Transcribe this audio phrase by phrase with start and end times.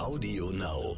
[0.00, 0.96] Audio Now.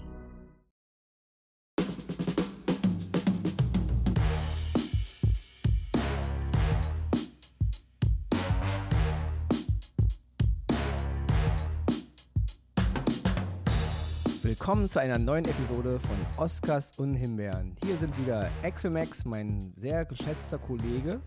[14.42, 17.76] Willkommen zu einer neuen Episode von Oscars und Himbeeren.
[17.84, 21.20] Hier sind wieder Exemax, mein sehr geschätzter Kollege.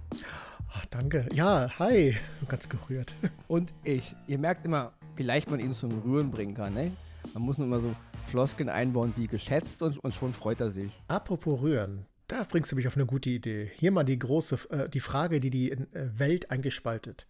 [0.74, 1.28] Ach, danke.
[1.34, 2.16] Ja, hi.
[2.48, 3.14] Ganz gerührt.
[3.50, 4.16] Und ich.
[4.28, 6.94] Ihr merkt immer, wie leicht man ihn zum Rühren bringen kann, ne?
[7.34, 7.96] Man muss nur immer so
[8.28, 10.92] Floskeln einbauen wie geschätzt und, und schon freut er sich.
[11.08, 12.06] Apropos rühren.
[12.28, 13.72] Da bringst du mich auf eine gute Idee.
[13.76, 15.78] Hier mal die große, äh, die Frage, die die äh,
[16.18, 17.28] Welt eigentlich spaltet.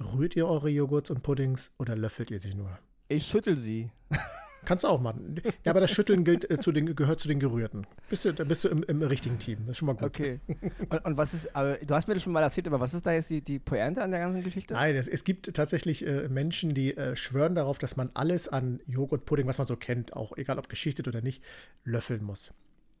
[0.00, 2.78] Rührt ihr eure Joghurts und Puddings oder löffelt ihr sie nur?
[3.08, 3.90] Ich schüttel sie.
[4.64, 5.40] Kannst du auch machen.
[5.64, 7.86] Ja, aber das Schütteln gilt, äh, zu den, gehört zu den Gerührten.
[8.10, 9.60] Bist du, da bist du im, im richtigen Team.
[9.60, 10.04] Das ist schon mal gut.
[10.04, 10.40] Okay.
[10.88, 13.06] Und, und was ist, aber du hast mir das schon mal erzählt, aber was ist
[13.06, 14.74] da jetzt die, die Pointe an der ganzen Geschichte?
[14.74, 18.80] Nein, es, es gibt tatsächlich äh, Menschen, die äh, schwören darauf, dass man alles an
[18.86, 21.42] Joghurt, Pudding, was man so kennt, auch egal ob geschichtet oder nicht,
[21.84, 22.52] löffeln muss.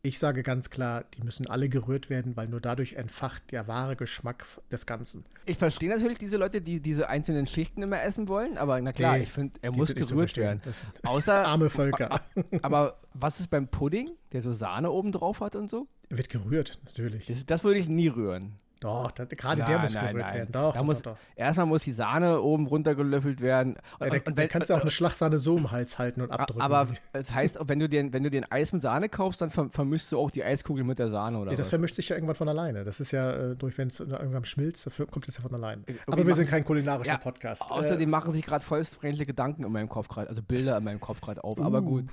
[0.02, 3.96] Ich sage ganz klar, die müssen alle gerührt werden, weil nur dadurch entfacht der wahre
[3.96, 5.24] Geschmack des Ganzen.
[5.44, 9.16] Ich verstehe natürlich diese Leute, die diese einzelnen Schichten immer essen wollen, aber na klar,
[9.16, 10.62] Nee, ich finde, er muss gerührt werden.
[11.04, 12.20] Außer, arme Völker.
[12.62, 15.88] aber was ist beim Pudding, der so Sahne oben drauf hat und so?
[16.10, 17.26] Wird gerührt, natürlich.
[17.26, 18.52] Das, das würde ich nie rühren.
[18.80, 20.52] Doch, da, gerade der muss gerührt werden.
[20.52, 21.16] Doch, da doch, muss, doch.
[21.36, 23.76] Erstmal muss die Sahne oben runtergelöffelt werden.
[24.00, 26.62] Ja, da, da kannst du auch eine Schlagsahne so im Hals halten und abdrücken.
[26.62, 29.50] aber es heißt, wenn du dir, wenn du dir ein Eis mit Sahne kaufst, dann
[29.50, 32.16] ver vermischst du auch die Eiskugel mit der Sahne oder ja, das vermischt sich ja
[32.16, 32.84] irgendwann von alleine.
[32.84, 35.82] Das ist ja äh, durch, wenn es langsam schmilzt, kommt es ja von alleine.
[35.86, 37.70] Irgendwie Aber wir sind kein kulinarischer Ja, Podcast.
[37.70, 41.20] Außerdem machen sich gerade vollstfreundliche Gedanken in meinem Kopf gerade, also Bilder in meinem Kopf
[41.20, 41.60] gerade auf.
[41.60, 41.82] Aber Uh.
[41.82, 42.04] gut.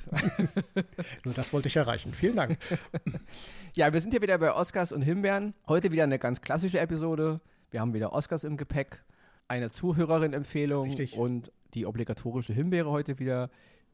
[0.75, 0.83] äh,
[1.25, 2.13] nur das wollte ich erreichen.
[2.13, 2.57] Vielen Dank.
[3.75, 5.53] Ja, wir sind hier wieder bei Oscars und Himbeeren.
[5.67, 7.41] Heute wieder eine ganz klassische Episode.
[7.71, 9.03] Wir haben wieder Oscars im Gepäck,
[9.49, 11.17] eine Zuhörerin-Empfehlung Richtig.
[11.17, 13.49] und die obligatorische Himbeere heute wieder,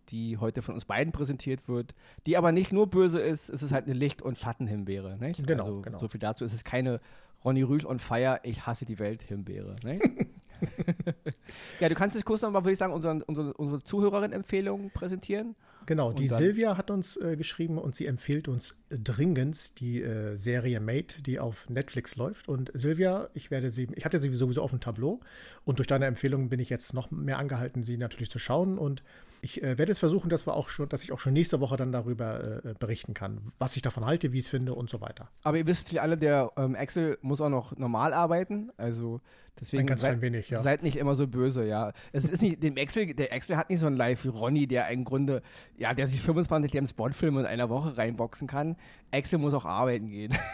[0.10, 1.96] die heute von uns beiden präsentiert wird,
[2.28, 5.18] die aber nicht nur böse ist, es ist halt eine Licht- und Schattenhimbeere.
[5.18, 5.48] Nicht?
[5.48, 5.98] Genau, also, genau.
[5.98, 6.46] So viel dazu.
[6.46, 7.02] Es ist keine
[7.44, 9.74] Ronny Rühl on Fire, ich hasse die Welt Himbeere.
[9.84, 10.04] Nicht?
[11.80, 15.56] ja, du kannst jetzt kurz nochmal, würde ich sagen, unsere, unsere, unsere Zuhörerin-Empfehlung präsentieren.
[15.86, 20.80] Genau, die Silvia hat uns äh, geschrieben und sie empfiehlt uns dringend die äh, Serie
[20.80, 22.48] Mate, die auf Netflix läuft.
[22.48, 25.20] Und Silvia, ich werde sie, ich hatte sie sowieso auf dem Tableau
[25.66, 28.78] und durch deine Empfehlung bin ich jetzt noch mehr angehalten, sie natürlich zu schauen.
[28.78, 29.04] Und
[29.42, 31.76] ich äh, werde es versuchen, dass wir auch schon, dass ich auch schon nächste Woche
[31.76, 35.02] dann darüber äh, berichten kann, was ich davon halte, wie ich es finde und so
[35.02, 35.30] weiter.
[35.44, 38.72] Aber ihr wisst natürlich alle, der ähm, Axel muss auch noch normal arbeiten.
[38.78, 39.22] Also
[39.60, 40.62] deswegen Ein ganz klein wenig, ja.
[40.62, 41.92] seid nicht immer so böse, ja.
[42.12, 44.88] Es ist nicht, dem Axel, der Axel hat nicht so ein Live wie Ronny, der
[44.90, 45.42] im Grunde,
[45.78, 48.76] ja, der sich 25 James Bond-Filme in einer Woche reinboxen kann.
[49.12, 50.34] Axel muss auch arbeiten gehen.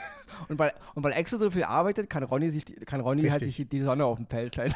[0.49, 3.65] Und weil, und weil Axel so viel arbeitet, kann Ronny sich, kann Ronny halt sich
[3.69, 4.75] die Sonne auf dem Feld halten.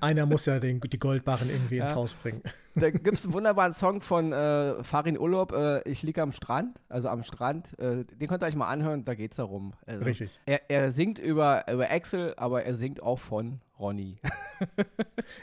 [0.00, 1.96] Einer muss ja den, die Goldbarren irgendwie ins Ja.
[1.96, 2.42] Haus bringen.
[2.74, 6.80] Da gibt es einen wunderbaren Song von äh, Farin Urlaub, äh, Ich liege am Strand,
[6.88, 7.78] also am Strand.
[7.78, 9.72] Äh, den könnt ihr euch mal anhören, da geht's darum.
[9.86, 10.38] Also, Richtig.
[10.46, 14.18] Er, er singt über, über Axel, aber er singt auch von Ronny.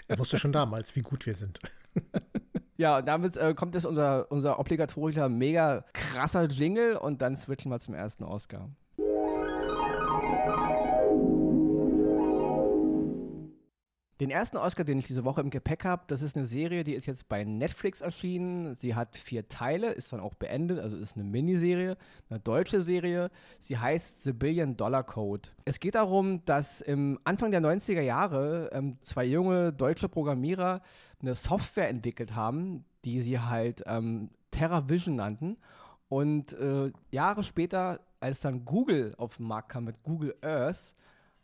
[0.08, 1.60] Er wusste schon damals, wie gut wir sind.
[2.78, 7.72] ja, und damit äh, kommt jetzt unser, unser obligatorischer, mega krasser Jingle und dann switchen
[7.72, 8.70] wir zum ersten Oscar.
[14.24, 16.94] Den ersten Oscar, den ich diese Woche im Gepäck habe, das ist eine Serie, die
[16.94, 18.74] ist jetzt bei Netflix erschienen.
[18.78, 21.98] Sie hat vier Teile, ist dann auch beendet, also ist eine Miniserie,
[22.30, 23.32] eine deutsche Serie.
[23.60, 25.50] Sie heißt The Billion Dollar Code.
[25.66, 30.82] Es geht darum, dass im Anfang der 90er Jahre ähm, zwei junge deutsche Programmierer
[31.22, 35.58] eine Software entwickelt haben, die sie halt ähm, TerraVision nannten.
[36.08, 40.96] Und äh, Jahre später, als dann Google auf den Markt kam mit Google Earth,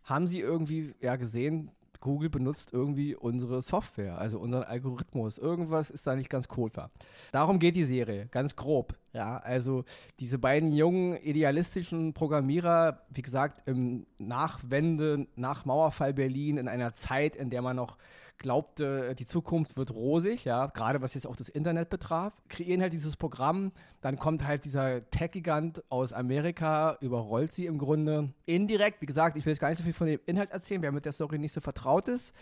[0.06, 5.38] haben sie irgendwie ja gesehen, Google benutzt irgendwie unsere Software, also unseren Algorithmus.
[5.38, 6.92] Irgendwas ist da nicht ganz koscher.
[7.32, 8.96] Darum geht die Serie, ganz grob.
[9.14, 9.86] Ja, also
[10.20, 17.36] diese beiden jungen, idealistischen Programmierer, wie gesagt, im Nachwende, nach Mauerfall Berlin, in einer Zeit,
[17.36, 17.98] in der man noch
[18.40, 22.94] glaubte, die Zukunft wird rosig, ja, gerade was jetzt auch das Internet betraf, kreieren halt
[22.94, 23.72] dieses Programm,
[24.02, 29.46] dann kommt halt dieser Tech-Gigant aus Amerika, überrollt sie im Grunde indirekt, wie gesagt, ich
[29.46, 31.54] will jetzt gar nicht so viel von dem Inhalt erzählen, wer mit der Story nicht
[31.54, 32.34] so vertraut ist.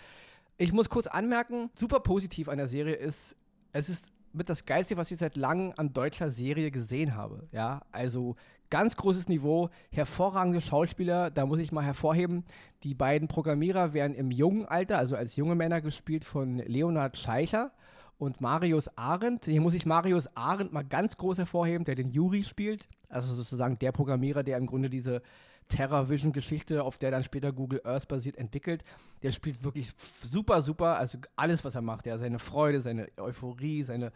[0.57, 3.36] Ich muss kurz anmerken, super positiv an der Serie ist,
[3.74, 7.48] es ist mit das Geilste, was ich seit langem an deutscher Serie gesehen habe.
[7.51, 8.36] Ja, also
[8.69, 11.31] ganz großes Niveau, hervorragende Schauspieler.
[11.31, 12.44] Da muss ich mal hervorheben,
[12.84, 17.72] die beiden Programmierer werden im jungen Alter, also als junge Männer gespielt von Leonhard Scheicher
[18.18, 19.46] und Marius Arendt.
[19.46, 22.88] Hier muss ich Marius Arendt mal ganz groß hervorheben, der den Juri spielt.
[23.10, 25.22] Also sozusagen der Programmierer, der im Grunde diese
[25.69, 28.84] TerraVision-Geschichte, auf der dann später Google Earth basiert, entwickelt.
[29.22, 29.92] Der spielt wirklich
[30.24, 30.98] super, super.
[30.98, 32.06] Also alles, was er macht.
[32.06, 34.12] Ja, seine Freude, seine Euphorie, seine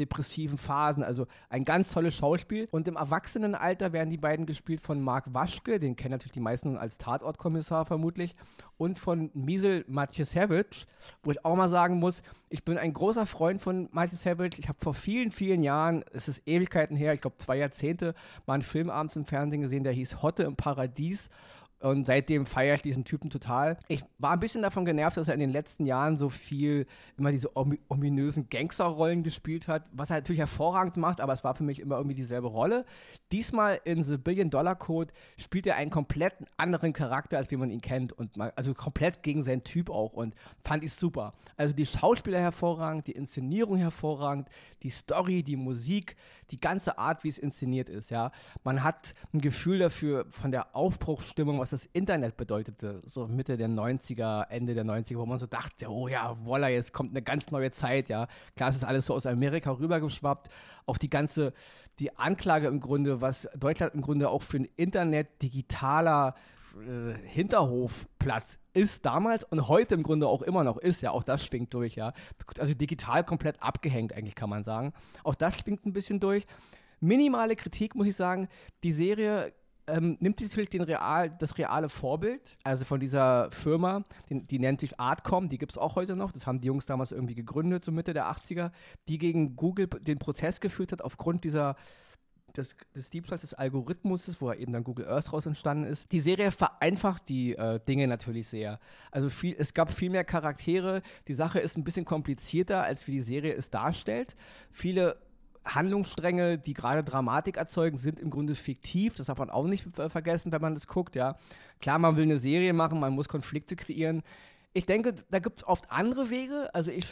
[0.00, 1.04] depressiven Phasen.
[1.04, 2.66] Also ein ganz tolles Schauspiel.
[2.72, 6.76] Und im Erwachsenenalter werden die beiden gespielt von Mark Waschke, den kennen natürlich die meisten
[6.76, 8.34] als Tatortkommissar vermutlich,
[8.78, 10.86] und von Miesel Matjasewicz,
[11.22, 14.58] wo ich auch mal sagen muss, ich bin ein großer Freund von Matjasewicz.
[14.58, 18.14] Ich habe vor vielen, vielen Jahren, es ist Ewigkeiten her, ich glaube zwei Jahrzehnte,
[18.46, 21.28] mal einen Film abends im Fernsehen gesehen, der hieß Hotte im Paradies.
[21.80, 23.78] Und seitdem feiere ich diesen Typen total.
[23.88, 26.86] Ich war ein bisschen davon genervt, dass er in den letzten Jahren so viel
[27.16, 31.64] immer diese ominösen Gangsterrollen gespielt hat, was er natürlich hervorragend macht, aber es war für
[31.64, 32.84] mich immer irgendwie dieselbe Rolle.
[33.32, 37.70] Diesmal in The Billion Dollar Code spielt er einen komplett anderen Charakter, als wie man
[37.70, 38.12] ihn kennt.
[38.12, 40.12] Und man, also komplett gegen seinen Typ auch.
[40.12, 41.32] Und fand ich super.
[41.56, 44.48] Also die Schauspieler hervorragend, die Inszenierung hervorragend,
[44.82, 46.16] die Story, die Musik,
[46.50, 48.32] die ganze Art, wie es inszeniert ist, ja.
[48.64, 53.68] Man hat ein Gefühl dafür von der Aufbruchsstimmung, was das Internet bedeutete, so Mitte der
[53.68, 57.50] 90er, Ende der 90er, wo man so dachte, oh ja, voila, jetzt kommt eine ganz
[57.50, 58.26] neue Zeit, ja.
[58.56, 60.48] Klar, es ist alles so aus Amerika rübergeschwappt.
[60.86, 61.52] Auch die ganze,
[61.98, 66.34] die Anklage im Grunde, was Deutschland im Grunde auch für ein Internet digitaler
[66.76, 71.44] äh, Hinterhofplatz ist damals und heute im Grunde auch immer noch ist, ja, auch das
[71.44, 72.12] schwingt durch, ja.
[72.58, 74.92] Also digital komplett abgehängt, eigentlich kann man sagen.
[75.24, 76.46] Auch das schwingt ein bisschen durch.
[77.00, 78.48] Minimale Kritik, muss ich sagen,
[78.84, 79.52] die Serie
[79.90, 84.80] ähm, nimmt natürlich den Real, das reale Vorbild, also von dieser Firma, die, die nennt
[84.80, 87.84] sich Artcom, die gibt es auch heute noch, das haben die Jungs damals irgendwie gegründet,
[87.84, 88.70] so Mitte der 80er,
[89.08, 91.76] die gegen Google den Prozess geführt hat aufgrund dieser
[92.56, 96.10] des, des Diebstahls des Algorithmus, wo eben dann Google Earth raus entstanden ist.
[96.12, 98.78] Die Serie vereinfacht die äh, Dinge natürlich sehr.
[99.10, 101.02] Also viel, es gab viel mehr Charaktere.
[101.28, 104.36] Die Sache ist ein bisschen komplizierter, als wie die Serie es darstellt.
[104.70, 105.16] Viele
[105.64, 109.14] Handlungsstränge, die gerade Dramatik erzeugen, sind im Grunde fiktiv.
[109.16, 111.16] Das darf man auch nicht vergessen, wenn man das guckt.
[111.16, 111.36] Ja,
[111.80, 114.22] klar, man will eine Serie machen, man muss Konflikte kreieren.
[114.72, 116.70] Ich denke, da gibt es oft andere Wege.
[116.72, 117.06] Also ich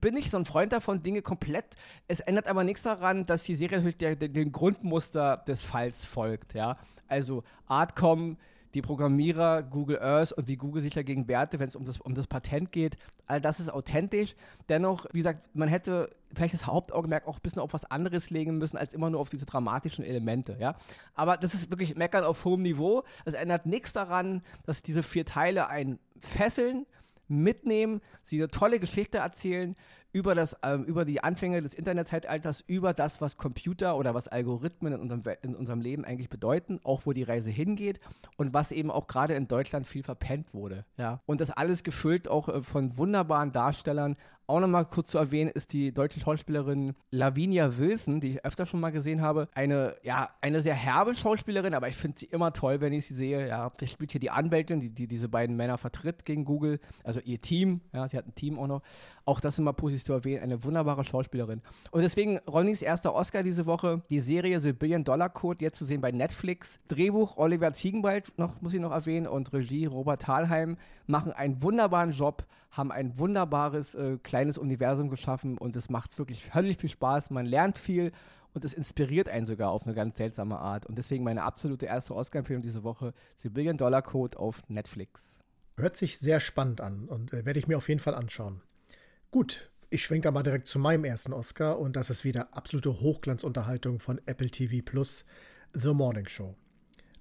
[0.00, 1.76] bin nicht so ein Freund davon, Dinge komplett.
[2.08, 6.54] Es ändert aber nichts daran, dass die Serie natürlich der, den Grundmuster des Falls folgt.
[6.54, 6.76] Ja?
[7.06, 8.36] Also Artcom,
[8.74, 12.14] die Programmierer, Google Earth und wie Google sich dagegen wehrte, wenn es um das, um
[12.14, 12.96] das Patent geht.
[13.26, 14.34] All das ist authentisch.
[14.68, 18.58] Dennoch, wie gesagt, man hätte vielleicht das Hauptaugenmerk auch ein bisschen auf was anderes legen
[18.58, 20.56] müssen, als immer nur auf diese dramatischen Elemente.
[20.58, 20.74] Ja?
[21.14, 23.04] Aber das ist wirklich Meckern auf hohem Niveau.
[23.24, 26.86] Es ändert nichts daran, dass diese vier Teile einen fesseln
[27.28, 29.76] mitnehmen, sie eine tolle Geschichte erzählen
[30.14, 34.92] über, das, ähm, über die Anfänge des Internetzeitalters, über das, was Computer oder was Algorithmen
[34.92, 37.98] in unserem, in unserem Leben eigentlich bedeuten, auch wo die Reise hingeht
[38.36, 40.84] und was eben auch gerade in Deutschland viel verpennt wurde.
[40.96, 41.20] Ja.
[41.26, 44.16] Und das alles gefüllt auch äh, von wunderbaren Darstellern,
[44.46, 48.80] auch nochmal kurz zu erwähnen ist die deutsche Schauspielerin Lavinia Wilson, die ich öfter schon
[48.80, 49.48] mal gesehen habe.
[49.54, 53.14] Eine, ja, eine sehr herbe Schauspielerin, aber ich finde sie immer toll, wenn ich sie
[53.14, 53.48] sehe.
[53.48, 57.20] Ja, sie spielt hier die Anwältin, die, die diese beiden Männer vertritt gegen Google, also
[57.20, 57.80] ihr Team.
[57.92, 58.82] Ja, sie hat ein Team auch noch.
[59.26, 61.62] Auch das immer positiv zu erwähnen, eine wunderbare Schauspielerin.
[61.90, 65.86] Und deswegen Ronnys erster Oscar diese Woche, die Serie The Billion Dollar Code, jetzt zu
[65.86, 66.78] sehen bei Netflix.
[66.88, 70.76] Drehbuch Oliver Ziegenwald, noch, muss ich noch erwähnen, und Regie Robert Thalheim
[71.06, 76.44] machen einen wunderbaren Job, haben ein wunderbares äh, kleines Universum geschaffen und es macht wirklich
[76.44, 77.30] völlig viel Spaß.
[77.30, 78.10] Man lernt viel
[78.52, 80.86] und es inspiriert einen sogar auf eine ganz seltsame Art.
[80.86, 85.38] Und deswegen meine absolute erste Oscar-Empfehlung diese Woche: The Billion Dollar Code auf Netflix.
[85.76, 88.60] Hört sich sehr spannend an und äh, werde ich mir auf jeden Fall anschauen.
[89.30, 93.00] Gut, ich schwenke da mal direkt zu meinem ersten Oscar und das ist wieder absolute
[93.00, 95.24] Hochglanzunterhaltung von Apple TV Plus,
[95.74, 96.56] The Morning Show.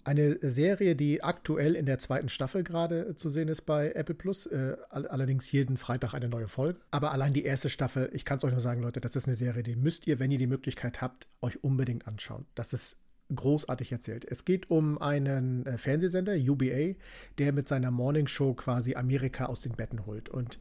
[0.06, 4.46] Eine Serie, die aktuell in der zweiten Staffel gerade zu sehen ist bei Apple Plus.
[4.46, 6.80] Äh, allerdings jeden Freitag eine neue Folge.
[6.92, 9.36] Aber allein die erste Staffel, ich kann es euch nur sagen, Leute, das ist eine
[9.36, 12.46] Serie, die müsst ihr, wenn ihr die Möglichkeit habt, euch unbedingt anschauen.
[12.56, 12.98] Das ist
[13.34, 14.26] großartig erzählt.
[14.30, 16.96] Es geht um einen äh, Fernsehsender, UBA,
[17.38, 20.30] der mit seiner Morning Show quasi Amerika aus den Betten holt.
[20.30, 20.60] Und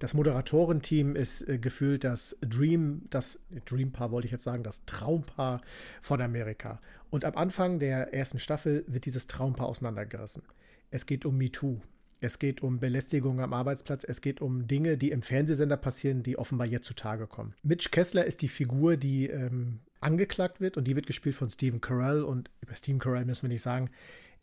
[0.00, 5.60] das Moderatorenteam ist äh, gefühlt das Dream, das Dreampaar wollte ich jetzt sagen, das Traumpaar
[6.00, 6.80] von Amerika.
[7.10, 10.42] Und am Anfang der ersten Staffel wird dieses Traumpaar auseinandergerissen.
[10.90, 11.80] Es geht um MeToo.
[12.22, 14.04] Es geht um Belästigung am Arbeitsplatz.
[14.04, 17.54] Es geht um Dinge, die im Fernsehsender passieren, die offenbar jetzt zutage kommen.
[17.62, 21.80] Mitch Kessler ist die Figur, die ähm, angeklagt wird und die wird gespielt von Stephen
[21.80, 22.22] Carell.
[22.22, 23.90] Und über Stephen Carell müssen wir nicht sagen,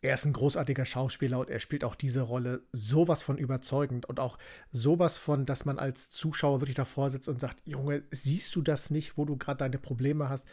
[0.01, 4.20] er ist ein großartiger Schauspieler und er spielt auch diese Rolle sowas von überzeugend und
[4.20, 4.38] auch
[4.72, 8.92] sowas von, dass man als Zuschauer wirklich davor sitzt und sagt, Junge, siehst du das
[8.92, 10.48] nicht, wo du gerade deine Probleme hast?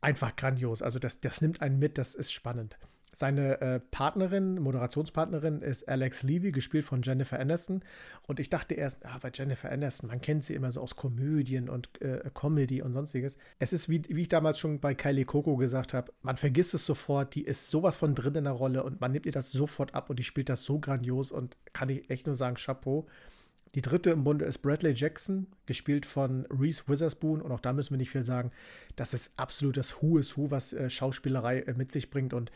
[0.00, 0.80] Einfach grandios.
[0.80, 2.78] Also das, das nimmt einen mit, das ist spannend.
[3.12, 7.82] Seine äh, Partnerin, Moderationspartnerin ist Alex Levy, gespielt von Jennifer Aniston.
[8.26, 11.68] Und ich dachte erst, ah, bei Jennifer Aniston, man kennt sie immer so aus Komödien
[11.68, 13.36] und äh, Comedy und sonstiges.
[13.58, 16.86] Es ist, wie, wie ich damals schon bei Kylie Coco gesagt habe, man vergisst es
[16.86, 19.94] sofort, die ist sowas von drin in der Rolle und man nimmt ihr das sofort
[19.94, 23.06] ab und die spielt das so grandios und kann ich echt nur sagen, Chapeau.
[23.76, 27.40] Die dritte im Bunde ist Bradley Jackson, gespielt von Reese Witherspoon.
[27.40, 28.50] Und auch da müssen wir nicht viel sagen.
[28.96, 32.34] Das ist absolut das Who is Who, was äh, Schauspielerei äh, mit sich bringt.
[32.34, 32.50] Und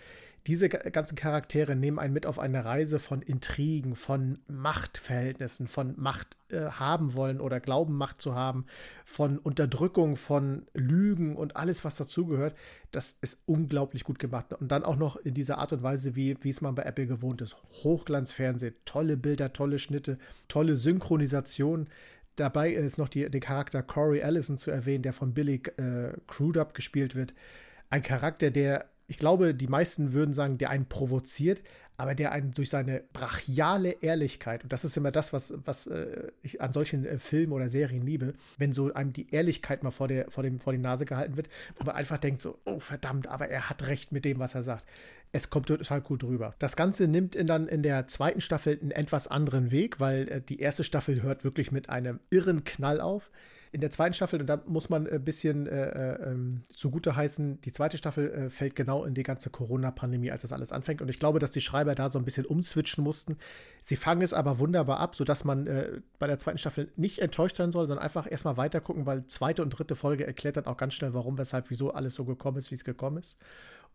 [0.47, 6.37] diese ganzen Charaktere nehmen einen mit auf eine Reise von Intrigen, von Machtverhältnissen, von Macht
[6.51, 8.67] äh, haben wollen oder glauben, Macht zu haben,
[9.07, 12.55] von Unterdrückung, von Lügen und alles, was dazugehört.
[12.91, 14.53] Das ist unglaublich gut gemacht.
[14.53, 17.41] Und dann auch noch in dieser Art und Weise, wie, es man bei Apple gewohnt
[17.41, 17.57] ist.
[17.83, 21.89] Hochglanzfernsehen, tolle Bilder, tolle Schnitte, tolle Synchronisation.
[22.37, 26.75] Dabei ist noch die, den Charakter Corey Allison zu erwähnen, der von Billy äh, Crudup
[26.75, 27.33] gespielt wird.
[27.89, 31.63] Ein Charakter, der ich glaube, die meisten würden sagen, der einen provoziert,
[31.97, 36.33] aber der einen durch seine brachiale Ehrlichkeit, und das ist immer das, was, was äh,
[36.43, 40.09] ich an solchen äh, Filmen oder Serien liebe, wenn so einem die Ehrlichkeit mal vor,
[40.09, 43.29] der, vor, dem, vor die Nase gehalten wird, wo man einfach denkt so, oh verdammt,
[43.29, 44.85] aber er hat recht mit dem, was er sagt.
[45.31, 46.55] Es kommt total gut rüber.
[46.59, 50.41] Das Ganze nimmt in, dann in der zweiten Staffel einen etwas anderen Weg, weil äh,
[50.41, 53.31] die erste Staffel hört wirklich mit einem irren Knall auf
[53.75, 57.61] in der zweiten Staffel, und da muss man ein bisschen äh, äh, ähm, zugute heißen,
[57.62, 61.02] die zweite Staffel äh, fällt genau in die ganze Corona-Pandemie, als das alles anfängt.
[61.02, 63.37] Und ich glaube, dass die Schreiber da so ein bisschen umswitchen mussten.
[63.81, 67.57] Sie fangen es aber wunderbar ab, sodass man äh, bei der zweiten Staffel nicht enttäuscht
[67.57, 70.76] sein soll, sondern einfach erstmal weiter gucken, weil zweite und dritte Folge erklärt dann auch
[70.76, 73.38] ganz schnell, warum, weshalb, wieso alles so gekommen ist, wie es gekommen ist.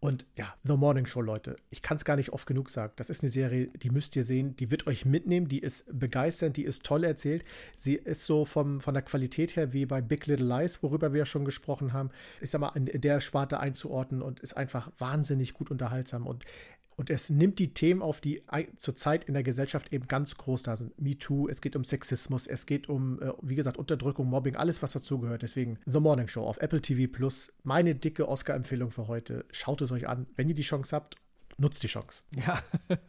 [0.02, 1.58] Und ja, The Morning Show, Leute.
[1.72, 2.94] Ich kann es gar nicht oft genug sagen.
[2.96, 4.56] Das ist eine Serie, die müsst ihr sehen.
[4.56, 5.50] Die wird euch mitnehmen.
[5.50, 6.56] Die ist begeisternd.
[6.56, 7.44] Die ist toll erzählt.
[7.76, 11.20] Sie ist so vom, von der Qualität her wie bei Big Little Lies, worüber wir
[11.20, 12.12] ja schon gesprochen haben.
[12.40, 16.28] Ich sag mal, in der Sparte einzuordnen und ist einfach wahnsinnig gut unterhaltsam.
[16.28, 16.46] Und
[17.00, 18.42] und es nimmt die Themen auf, die
[18.76, 21.00] zurzeit in der Gesellschaft eben ganz groß da sind.
[21.00, 24.82] Me Too, es geht um Sexismus, es geht um, äh, wie gesagt, Unterdrückung, Mobbing, alles,
[24.82, 25.42] was dazugehört.
[25.42, 27.54] Deswegen The Morning Show auf Apple TV Plus.
[27.64, 29.46] Meine dicke Oscar-Empfehlung für heute.
[29.50, 30.28] Schaut es euch an.
[30.36, 31.16] Wenn ihr die Chance habt,
[31.58, 32.24] nutzt die Chance.
[32.36, 32.62] Ja.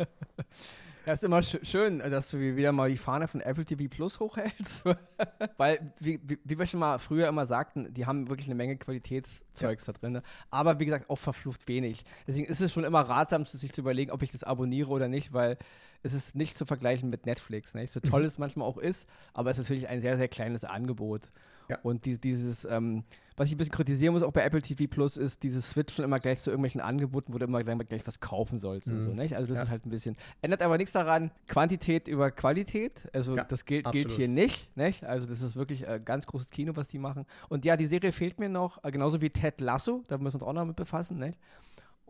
[1.10, 4.20] Ja, ist immer sch schön, dass du wieder mal die Fahne von Apple TV Plus
[4.20, 4.84] hochhältst.
[5.56, 8.76] Weil, wie, wie, wie, wir schon mal früher immer sagten, die haben wirklich eine Menge
[8.76, 9.92] Qualitätszeugs ja.
[9.92, 10.22] da drin.
[10.52, 12.04] Aber wie gesagt, auch verflucht wenig.
[12.28, 15.32] Deswegen ist es schon immer ratsam, sich zu überlegen, ob ich das abonniere oder nicht,
[15.32, 15.58] weil
[16.04, 17.74] es ist nicht zu vergleichen mit Netflix.
[17.74, 17.90] Nicht?
[17.90, 18.26] So toll mhm.
[18.26, 21.32] es manchmal auch ist, aber es ist natürlich ein sehr, sehr kleines Angebot.
[21.68, 21.80] Ja.
[21.82, 23.02] Und die, dieses, ähm,
[23.40, 26.20] was ich ein bisschen kritisieren muss, auch bei Apple TV Plus, ist dieses Switchen immer
[26.20, 28.96] gleich zu irgendwelchen Angeboten, wo du immer gleich, was kaufen sollst mhm.
[28.96, 29.34] und so, nicht?
[29.34, 29.62] Also das ja.
[29.62, 33.90] ist halt ein bisschen, ändert aber nichts daran, Quantität über Qualität, also ja, das gilt,
[33.92, 35.04] gilt hier nicht, nicht?
[35.04, 37.24] Also das ist wirklich äh, ganz großes Kino, was die machen.
[37.48, 40.42] Und ja, die Serie fehlt mir noch, äh, genauso wie Ted Lasso, da müssen wir
[40.42, 41.38] uns auch noch mit befassen, nicht?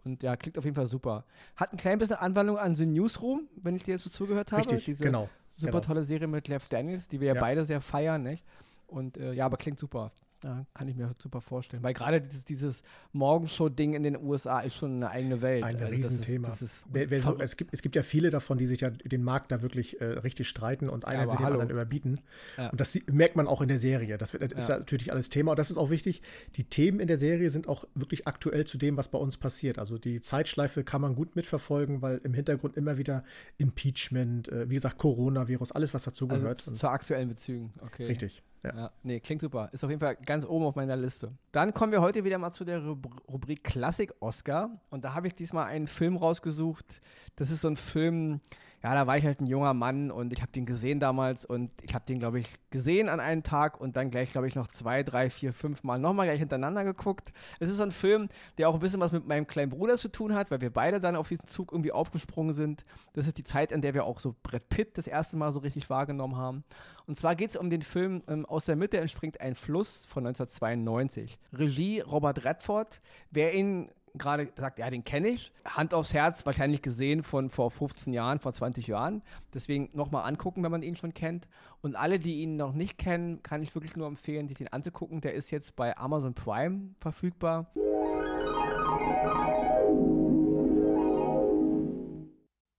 [0.02, 1.24] Und ja, klingt auf jeden Fall super.
[1.54, 4.62] Hat ein klein bisschen Anwandlung an The Newsroom, wenn ich dir jetzt so zugehört habe.
[4.62, 5.28] Richtig, Diese genau.
[5.48, 5.80] Super genau.
[5.84, 8.44] tolle Serie mit Lev Daniels, die wir ja, ja beide sehr feiern, nicht?
[8.88, 10.10] Und äh, ja, aber klingt super.
[10.42, 11.82] Ja, kann ich mir super vorstellen.
[11.82, 12.82] Weil gerade dieses, dieses
[13.12, 15.64] Morgenshow-Ding in den USA ist schon eine eigene Welt.
[15.64, 16.48] Ein also Riesenthema.
[16.48, 18.66] Das ist, das ist wer, wer so, es, gibt, es gibt ja viele davon, die
[18.66, 21.54] sich ja den Markt da wirklich äh, richtig streiten und einer ja, will den hallo.
[21.54, 22.20] anderen überbieten.
[22.56, 22.70] Ja.
[22.70, 24.16] Und das merkt man auch in der Serie.
[24.16, 25.52] Das, wird, das ist natürlich alles Thema.
[25.52, 26.22] Und das ist auch wichtig.
[26.56, 29.78] Die Themen in der Serie sind auch wirklich aktuell zu dem, was bei uns passiert.
[29.78, 33.24] Also die Zeitschleife kann man gut mitverfolgen, weil im Hintergrund immer wieder
[33.58, 36.58] Impeachment, äh, wie gesagt, Coronavirus, alles, was dazugehört.
[36.58, 38.06] Also zu aktuellen Bezügen, okay.
[38.06, 38.42] Richtig.
[38.62, 38.76] Ja.
[38.76, 38.90] ja.
[39.02, 39.68] Nee, klingt super.
[39.72, 41.32] Ist auf jeden Fall ganz oben auf meiner Liste.
[41.52, 44.80] Dann kommen wir heute wieder mal zu der Rubrik Klassik Oscar.
[44.90, 47.00] Und da habe ich diesmal einen Film rausgesucht.
[47.36, 48.40] Das ist so ein Film,
[48.82, 51.70] ja, da war ich halt ein junger Mann und ich habe den gesehen damals und
[51.82, 54.68] ich habe den, glaube ich, gesehen an einem Tag und dann gleich, glaube ich, noch
[54.68, 57.32] zwei, drei, vier, fünf Mal nochmal gleich hintereinander geguckt.
[57.58, 60.08] Es ist so ein Film, der auch ein bisschen was mit meinem kleinen Bruder zu
[60.08, 62.84] tun hat, weil wir beide dann auf diesen Zug irgendwie aufgesprungen sind.
[63.12, 65.58] Das ist die Zeit, in der wir auch so Brett Pitt das erste Mal so
[65.58, 66.64] richtig wahrgenommen haben.
[67.06, 70.26] Und zwar geht es um den Film ähm, Aus der Mitte entspringt ein Fluss von
[70.26, 71.38] 1992.
[71.52, 73.00] Regie Robert Redford.
[73.30, 75.52] Wer ihn gerade gesagt, ja, den kenne ich.
[75.64, 79.22] Hand aufs Herz, wahrscheinlich gesehen von vor 15 Jahren, vor 20 Jahren.
[79.54, 81.48] Deswegen nochmal angucken, wenn man ihn schon kennt.
[81.80, 85.20] Und alle, die ihn noch nicht kennen, kann ich wirklich nur empfehlen, sich den anzugucken.
[85.20, 87.70] Der ist jetzt bei Amazon Prime verfügbar.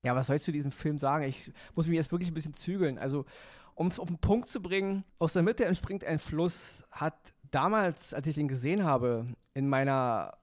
[0.03, 1.25] Ja, was soll ich zu diesem Film sagen?
[1.25, 2.97] Ich muss mich jetzt wirklich ein bisschen zügeln.
[2.97, 3.25] Also,
[3.75, 7.15] um es auf den Punkt zu bringen, aus der Mitte entspringt ein Fluss, hat
[7.51, 10.33] damals, als ich den gesehen habe, in meiner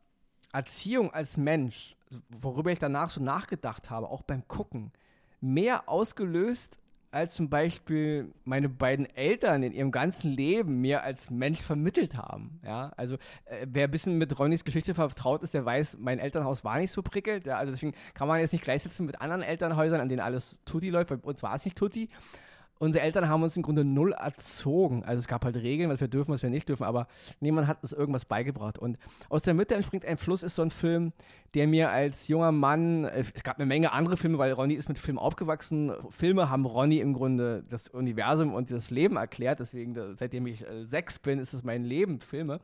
[0.52, 1.96] Erziehung als Mensch,
[2.28, 4.92] worüber ich danach so nachgedacht habe, auch beim Gucken,
[5.40, 6.78] mehr ausgelöst,
[7.10, 12.60] als zum Beispiel meine beiden Eltern in ihrem ganzen Leben mir als Mensch vermittelt haben.
[12.62, 13.14] Ja, also
[13.46, 16.90] äh, wer ein bisschen mit Ronnys Geschichte vertraut ist, der weiß, mein Elternhaus war nicht
[16.90, 17.46] so prickelt.
[17.46, 20.90] Ja, also deswegen kann man jetzt nicht gleichsetzen mit anderen Elternhäusern, an denen alles Tutti
[20.90, 22.10] läuft, bei uns war es nicht Tutti.
[22.78, 25.04] Unsere Eltern haben uns im Grunde null erzogen.
[25.04, 27.08] Also es gab halt Regeln, was wir dürfen, was wir nicht dürfen, aber
[27.40, 28.78] niemand hat uns irgendwas beigebracht.
[28.78, 31.12] Und aus der Mitte entspringt ein Fluss ist so ein Film,
[31.54, 34.88] der mir als junger Mann, äh, es gab eine Menge andere Filme, weil Ronny ist
[34.88, 35.92] mit Filmen aufgewachsen.
[36.10, 39.60] Filme haben Ronny im Grunde das Universum und das Leben erklärt.
[39.60, 42.60] Deswegen, seitdem ich äh, sechs bin, ist es mein Leben, Filme.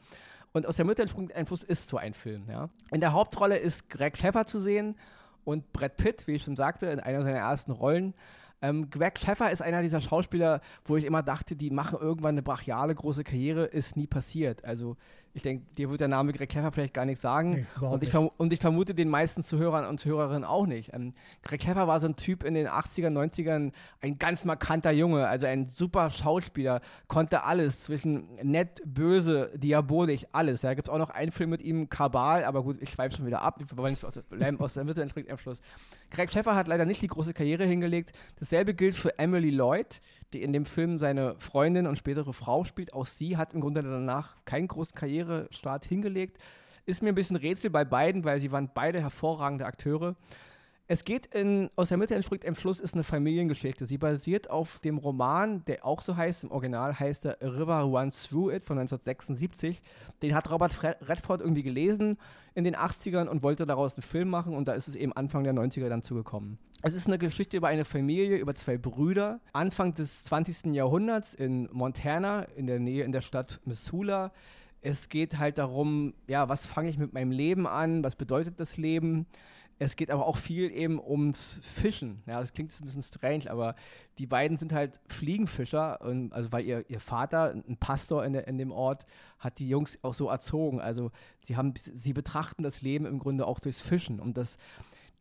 [0.52, 2.44] Und aus der Mitte entspringt ein Fluss ist so ein Film.
[2.48, 2.68] Ja.
[2.92, 4.94] In der Hauptrolle ist Greg Sheffer zu sehen
[5.44, 8.14] und Brad Pitt, wie ich schon sagte, in einer seiner ersten Rollen.
[8.62, 12.42] Ähm, Greg Sheffer ist einer dieser Schauspieler, wo ich immer dachte, die machen irgendwann eine
[12.42, 14.64] brachiale große Karriere, ist nie passiert.
[14.64, 14.96] Also
[15.36, 17.66] ich denke, dir wird der Name Greg Kleffer vielleicht gar nichts sagen.
[17.80, 20.94] Nee, und, ich und, ich vermute den meisten Zuhörern und Zuhörerinnen auch nicht.
[20.94, 21.12] Ähm,
[21.42, 25.46] Greg Kleffer war so ein Typ in den 80er, 90ern, ein ganz markanter Junge, also
[25.46, 30.60] ein super Schauspieler, konnte alles zwischen nett, böse, diabolisch, alles.
[30.60, 33.16] Da ja, gibt es auch noch einen Film mit ihm, Kabal, aber gut, ich schweife
[33.16, 33.58] schon wieder ab.
[33.58, 34.04] Wir wollen nicht
[34.60, 35.60] aus der Mitte entspringt am Schluss.
[36.12, 38.12] Greg Sheffer hat leider nicht die große Karriere hingelegt.
[38.38, 40.00] Dasselbe gilt für Emily Lloyd,
[40.32, 42.94] die in dem Film seine Freundin und spätere Frau spielt.
[42.94, 46.38] Auch sie hat im Grunde danach keinen großen Karrierestart hingelegt.
[46.86, 50.16] Ist mir ein bisschen Rätsel bei beiden, weil sie waren beide hervorragende Akteure.
[50.86, 53.86] Es geht in, aus der Mitte entspringt ein Fluss, ist eine Familiengeschichte.
[53.86, 58.28] Sie basiert auf dem Roman, der auch so heißt, im Original heißt er River Runs
[58.28, 59.80] Through It von 1976.
[60.20, 62.18] Den hat Robert Redford irgendwie gelesen
[62.54, 65.42] in den 80ern und wollte daraus einen Film machen und da ist es eben Anfang
[65.42, 66.58] der 90er dann zugekommen.
[66.82, 70.74] Es ist eine Geschichte über eine Familie, über zwei Brüder, Anfang des 20.
[70.74, 74.32] Jahrhunderts in Montana, in der Nähe in der Stadt Missoula.
[74.84, 78.76] Es geht halt darum, ja, was fange ich mit meinem Leben an, was bedeutet das
[78.76, 79.26] Leben?
[79.78, 82.22] Es geht aber auch viel eben ums Fischen.
[82.26, 83.76] Ja, das klingt ein bisschen strange, aber
[84.18, 86.02] die beiden sind halt Fliegenfischer.
[86.02, 89.06] Und, also weil ihr, ihr Vater, ein Pastor in, in dem Ort,
[89.38, 90.82] hat die Jungs auch so erzogen.
[90.82, 91.10] Also
[91.40, 94.20] sie haben, sie betrachten das Leben im Grunde auch durchs Fischen.
[94.20, 94.58] Und das,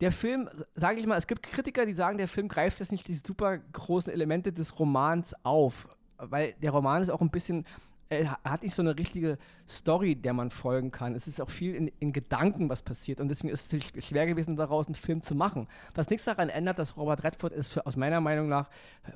[0.00, 3.08] der Film, sage ich mal, es gibt Kritiker, die sagen, der Film greift jetzt nicht
[3.08, 5.88] die super großen Elemente des Romans auf.
[6.18, 7.64] Weil der Roman ist auch ein bisschen
[8.08, 11.14] er hat nicht so eine richtige Story, der man folgen kann.
[11.14, 13.20] Es ist auch viel in, in, Gedanken, was passiert.
[13.20, 15.68] Und deswegen ist es schwer gewesen, daraus einen Film zu machen.
[15.94, 18.68] Was nichts daran ändert, dass Robert Redford es für, aus meiner Meinung nach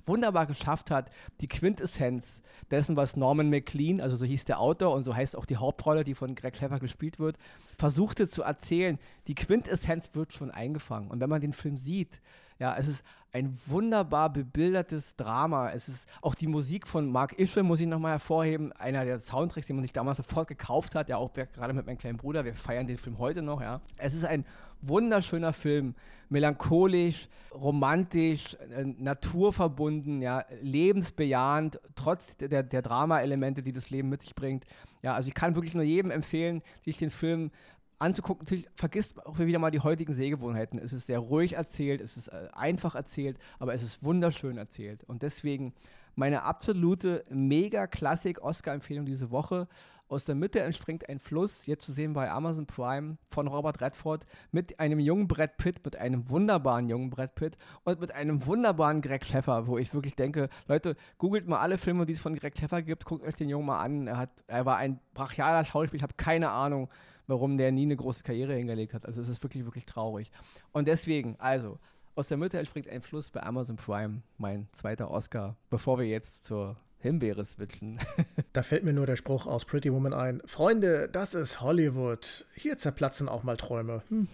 [0.07, 2.41] wunderbar geschafft hat, die Quintessenz
[2.71, 6.05] dessen, was Norman McLean, also so hieß der Autor und so heißt auch die Hauptrolle,
[6.05, 7.37] die von Greg Clever gespielt wird,
[7.77, 8.99] versuchte zu erzählen.
[9.27, 11.11] Die Quintessenz wird schon eingefangen.
[11.11, 12.21] Und wenn man den Film sieht,
[12.59, 15.71] ja, es ist ein wunderbar bebildertes Drama.
[15.71, 18.73] Es ist auch die Musik von Mark Ischel, muss ich nochmal hervorheben.
[18.73, 21.09] Einer der Soundtracks, den man sich damals sofort gekauft hat.
[21.09, 22.45] Ja, auch gerade mit meinem kleinen Bruder.
[22.45, 23.81] Wir feiern den Film heute noch, ja.
[23.97, 24.45] Es ist ein
[24.81, 25.95] wunderschöner Film.
[26.31, 34.35] Melancholisch, romantisch, äh, naturverbunden, ja, lebensbejahend, trotz der, der Drama-Elemente, die das Leben mit sich
[34.35, 34.65] bringt.
[35.03, 37.51] Ja, also ich kann wirklich nur jedem empfehlen, sich den Film
[37.99, 38.45] anzugucken.
[38.45, 40.79] Natürlich vergisst auch wieder mal die heutigen Sehgewohnheiten.
[40.79, 45.05] Es ist sehr ruhig erzählt, es ist äh, einfach erzählt, aber es ist wunderschön erzählt.
[45.05, 45.75] Und deswegen
[46.15, 49.69] meine absolute Mega-Klassik-Oscar-Empfehlung diese Woche.
[50.09, 54.25] Aus der Mitte entspringt ein Fluss, jetzt zu sehen bei Amazon Prime von Robert Redford,
[54.51, 59.03] mit einem jungen Brett Pitt, mit einem wunderbaren jungen Brett Pitt und mit einem wunderbaren
[59.03, 62.57] Greg Sheffer, wo ich wirklich denke, Leute, googelt mal alle Filme, die es von Greg
[62.59, 64.07] Sheffer gibt, guckt euch den Jungen mal an.
[64.07, 66.89] Er, hat, er war ein brachialer Schauspieler, ich habe keine Ahnung,
[67.29, 69.07] warum der nie eine große Karriere hingelegt hat.
[69.07, 70.33] Also es ist wirklich, wirklich traurig.
[70.73, 71.79] Und deswegen, also,
[72.17, 76.45] aus der Mitte entspringt ein Fluss bei Amazon Prime, mein zweiter Oscar, bevor wir jetzt
[76.45, 78.01] zur Himbeere switchen.
[78.53, 80.43] da fällt mir nur der Spruch aus Pretty Woman ein.
[80.45, 82.47] Freunde, das ist Hollywood.
[82.57, 84.03] Hier zerplatzen auch mal Träume.
[84.09, 84.27] Hm.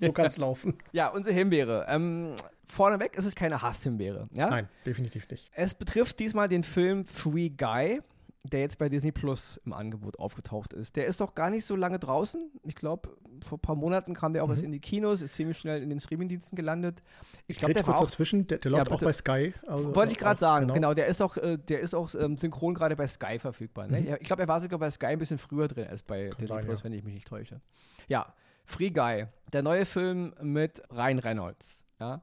[0.00, 0.76] So kann es laufen.
[0.92, 1.86] Ja, unsere Himbeere.
[1.88, 2.34] Ähm,
[2.66, 4.28] vorneweg ist es keine Hasshimbeere.
[4.32, 4.50] Ja?
[4.50, 5.48] Nein, definitiv nicht.
[5.54, 8.00] Es betrifft diesmal den Film Free Guy
[8.44, 10.96] der jetzt bei Disney Plus im Angebot aufgetaucht ist.
[10.96, 12.50] Der ist doch gar nicht so lange draußen.
[12.64, 14.52] Ich glaube, vor ein paar Monaten kam der auch mhm.
[14.52, 17.02] erst in die Kinos, ist ziemlich schnell in den Streamingdiensten gelandet.
[17.46, 19.54] Ich glaube, der war auch dazwischen, der, der läuft ja, auch bei Sky.
[19.66, 20.74] Also wollte ich gerade sagen, genau.
[20.74, 20.94] genau.
[20.94, 23.86] der ist auch, äh, der ist auch ähm, synchron gerade bei Sky verfügbar.
[23.86, 24.00] Ne?
[24.00, 24.16] Mhm.
[24.20, 26.48] Ich glaube, er war sogar bei Sky ein bisschen früher drin als bei Kann Disney
[26.48, 26.84] sein, Plus, ja.
[26.84, 27.62] wenn ich mich nicht täusche.
[28.08, 28.34] Ja,
[28.66, 31.86] Free Guy, der neue Film mit Ryan Reynolds.
[31.98, 32.22] Ja.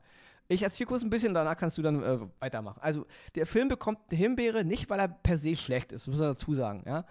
[0.51, 2.81] Ich erzähle kurz ein bisschen, danach kannst du dann äh, weitermachen.
[2.81, 6.27] Also, der Film bekommt eine Himbeere nicht, weil er per se schlecht ist, muss man
[6.27, 6.83] dazu sagen.
[6.85, 7.05] Ja?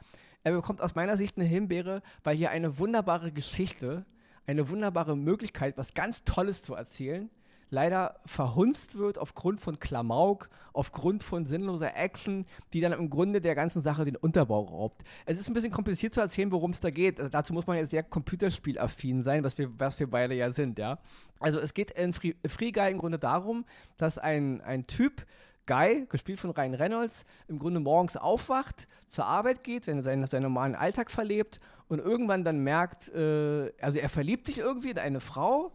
[0.45, 4.05] Er bekommt aus meiner Sicht eine Himbeere, weil hier eine wunderbare Geschichte,
[4.47, 7.31] eine wunderbare Möglichkeit, was ganz Tolles zu erzählen,
[7.71, 13.55] leider verhunzt wird aufgrund von Klamauk, aufgrund von sinnloser Action, die dann im Grunde der
[13.55, 15.03] ganzen Sache den Unterbau raubt.
[15.25, 17.19] Es ist ein bisschen kompliziert zu erzählen, worum es da geht.
[17.19, 20.79] Also dazu muss man jetzt sehr computerspielaffin sein, was wir, was wir beide ja sind,
[20.79, 20.99] ja.
[21.39, 23.65] Also es geht in Free, Free Guy im Grunde darum,
[23.97, 25.25] dass ein, ein Typ
[25.67, 30.43] Guy, gespielt von Ryan Reynolds, im Grunde morgens aufwacht, zur Arbeit geht, seinen, seinen, seinen
[30.43, 35.21] normalen Alltag verlebt und irgendwann dann merkt, äh, also er verliebt sich irgendwie in eine
[35.21, 35.73] Frau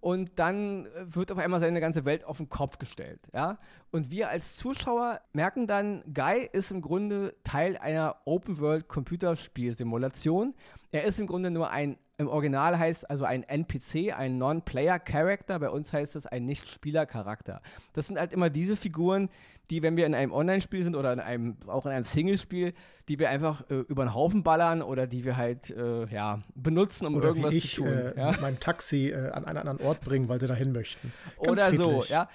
[0.00, 3.58] und dann äh, wird auf einmal seine ganze Welt auf den Kopf gestellt, ja.
[3.90, 10.54] Und wir als Zuschauer merken dann, Guy ist im Grunde Teil einer Open-World-Computerspielsimulation.
[10.92, 15.70] Er ist im Grunde nur ein, im Original heißt also ein NPC, ein Non-Player-Character, bei
[15.70, 17.62] uns heißt es ein Nicht-Spieler-Charakter.
[17.92, 19.30] Das sind halt immer diese Figuren,
[19.70, 22.74] die, wenn wir in einem Online-Spiel sind oder in einem, auch in einem Single-Spiel,
[23.08, 27.06] die wir einfach äh, über den Haufen ballern oder die wir halt äh, ja, benutzen,
[27.06, 27.92] um oder irgendwas wie ich, zu tun.
[27.92, 28.30] Äh, ja?
[28.32, 31.12] mit meinem Taxi äh, an einen anderen Ort bringen, weil sie dahin möchten.
[31.36, 31.86] Ganz oder friedlich.
[31.86, 32.28] so, ja.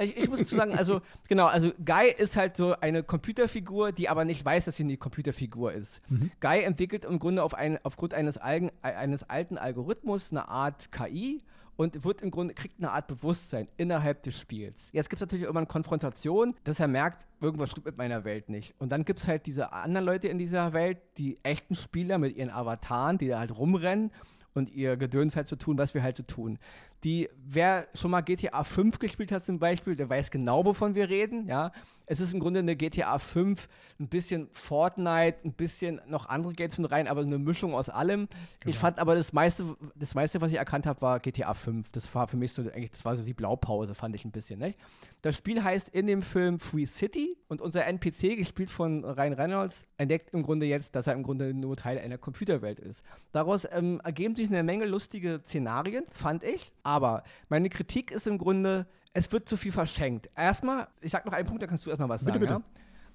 [0.00, 4.24] Ich, muss dazu sagen, also genau, also Guy ist halt so eine Computerfigur, die aber
[4.24, 6.00] nicht weiß, dass sie eine Computerfigur ist.
[6.08, 6.30] Mhm.
[6.40, 11.42] Guy entwickelt im Grunde auf ein, aufgrund eines, Algen, eines alten Algorithmus eine Art KI
[11.78, 14.90] und wird im Grunde, kriegt eine Art Bewusstsein innerhalb des Spiels.
[14.92, 18.74] Jetzt gibt es natürlich irgendwann Konfrontation, dass er merkt, irgendwas stimmt mit meiner Welt nicht.
[18.78, 22.36] Und dann gibt es halt diese anderen Leute in dieser Welt, die echten Spieler mit
[22.36, 24.10] ihren Avataren, die da halt rumrennen
[24.54, 26.58] und ihr Gedöns halt zu so tun, was wir halt so tun
[27.04, 31.08] die, wer schon mal GTA 5 gespielt hat zum Beispiel, der weiß genau, wovon wir
[31.08, 31.72] reden, ja.
[32.10, 33.68] Es ist im Grunde eine GTA 5,
[34.00, 38.28] ein bisschen Fortnite, ein bisschen noch andere Games mit rein, aber eine Mischung aus allem.
[38.60, 38.70] Genau.
[38.70, 41.90] Ich fand aber das meiste, das meiste, was ich erkannt habe, war GTA 5.
[41.90, 44.58] Das war für mich so, eigentlich, das war so die Blaupause, fand ich ein bisschen,
[44.58, 44.74] ne?
[45.20, 49.84] Das Spiel heißt in dem Film Free City und unser NPC, gespielt von Ryan Reynolds,
[49.98, 53.02] entdeckt im Grunde jetzt, dass er im Grunde nur Teil einer Computerwelt ist.
[53.32, 56.72] Daraus ähm, ergeben sich eine Menge lustige Szenarien, fand ich.
[56.88, 60.30] Aber meine Kritik ist im Grunde, es wird zu viel verschenkt.
[60.34, 62.40] Erstmal, ich sag noch einen Punkt, da kannst du erstmal was sagen.
[62.40, 62.62] Bitte, bitte.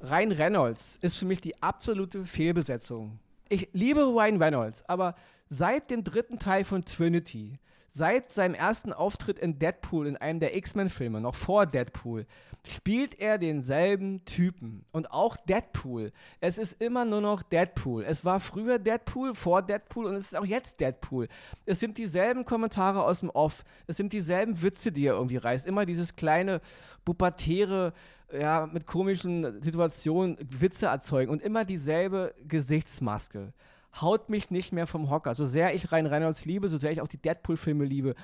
[0.08, 0.16] Ja?
[0.16, 3.18] Ryan Reynolds ist für mich die absolute Fehlbesetzung.
[3.50, 5.16] Ich liebe Ryan Reynolds, aber
[5.50, 7.58] seit dem dritten Teil von Trinity
[7.96, 12.26] Seit seinem ersten Auftritt in Deadpool, in einem der X-Men-Filme, noch vor Deadpool,
[12.67, 14.86] spielt er denselben Typen.
[14.91, 16.12] Und auch Deadpool.
[16.39, 18.04] Es ist immer nur noch Deadpool.
[18.04, 21.28] Es war früher Deadpool, vor Deadpool und es ist auch jetzt Deadpool.
[21.65, 23.63] Es sind dieselben Kommentare aus dem Off.
[23.88, 25.67] Es sind dieselben Witze, die er irgendwie reißt.
[25.67, 26.62] Immer dieses kleine,
[27.04, 27.93] pubertäre,
[28.32, 33.54] ja, mit komischen Situationen Witze erzeugen und immer dieselbe Gesichtsmaske
[34.02, 35.36] haut mich nicht mehr vom Hocker.
[35.36, 38.15] So sehr ich Ryan Reynolds liebe, so sehr ich auch die Deadpool-Filme liebe.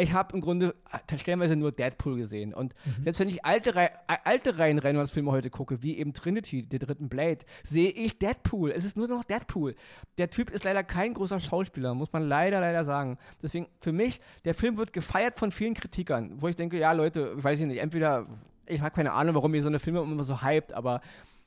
[0.00, 2.54] Ich habe im Grunde äh, stellenweise nur Deadpool gesehen.
[2.54, 3.02] Und mhm.
[3.02, 7.08] selbst wenn ich alte, äh, alte Ryan Reynolds-Filme heute gucke, wie eben Trinity, der dritten
[7.08, 8.70] Blade, sehe ich Deadpool.
[8.70, 9.74] Es ist nur noch Deadpool.
[10.16, 13.18] Der Typ ist leider kein großer Schauspieler, muss man leider, leider sagen.
[13.42, 17.42] Deswegen, für mich, der Film wird gefeiert von vielen Kritikern, wo ich denke, ja, Leute,
[17.42, 18.26] weiß ich nicht, entweder,
[18.66, 21.00] ich habe keine Ahnung, warum ihr so eine Filme immer so hypt, aber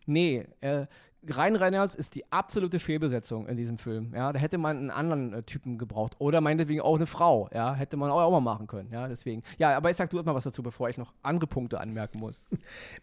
[0.05, 0.87] nee, äh,
[1.29, 4.11] Ryan Reynolds ist die absolute Fehlbesetzung in diesem Film.
[4.15, 7.47] Ja, da hätte man einen anderen äh, Typen gebraucht oder meinetwegen auch eine Frau.
[7.53, 8.89] Ja, hätte man auch, auch, mal machen können.
[8.91, 9.43] Ja, deswegen.
[9.59, 12.47] Ja, aber jetzt sag du erstmal was dazu, bevor ich noch andere Punkte anmerken muss.